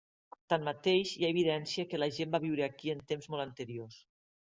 Tanmateix, 0.51 1.11
hi 1.17 1.27
ha 1.27 1.29
evidència 1.33 1.85
que 1.91 1.99
la 1.99 2.07
gent 2.15 2.31
va 2.37 2.39
viure 2.47 2.65
aquí 2.69 2.93
en 2.95 3.05
temps 3.13 3.29
molt 3.35 3.45
anteriors. 3.45 4.01